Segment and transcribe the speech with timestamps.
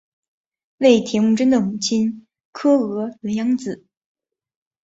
[0.79, 3.85] 为铁木真的母亲诃额仑养子。